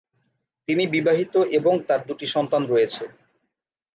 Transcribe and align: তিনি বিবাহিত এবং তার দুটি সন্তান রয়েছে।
তিনি 0.67 0.83
বিবাহিত 0.87 1.33
এবং 1.57 1.73
তার 1.87 2.01
দুটি 2.07 2.25
সন্তান 2.27 2.61
রয়েছে। 2.67 3.03